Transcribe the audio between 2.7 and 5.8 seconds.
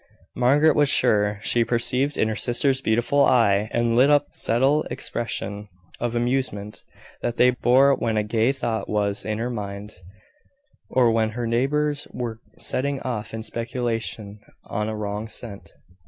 beautiful eye and lip the subtle expression